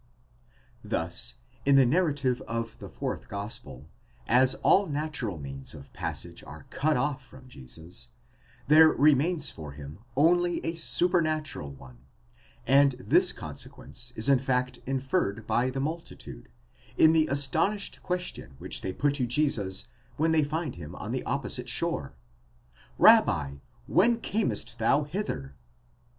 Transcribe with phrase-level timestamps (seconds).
[0.83, 3.87] Thus in the narrative of the fourth gospel,
[4.25, 8.07] as all natural means of passage are cut off from Jesus,
[8.67, 11.99] there remains for him only a supernatural one,
[12.65, 16.49] and this consequence is in fact inferred by the multitude
[16.97, 19.87] in the astonished question which they put to Jesus,
[20.17, 22.15] when they find him on the opposite shore:
[22.99, 25.53] 2adéi, when camest thou hither?